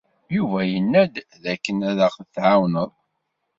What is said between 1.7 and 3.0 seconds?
ad aɣ-tɛawneḍ.